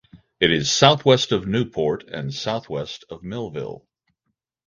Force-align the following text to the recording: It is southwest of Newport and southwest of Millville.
It 0.39 0.49
is 0.51 0.71
southwest 0.71 1.31
of 1.31 1.47
Newport 1.47 2.05
and 2.09 2.33
southwest 2.33 3.05
of 3.11 3.21
Millville. 3.21 3.85